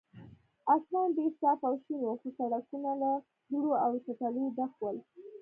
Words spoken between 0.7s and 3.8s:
اسمان ډېر صاف او شین و، خو سړکونه له دوړو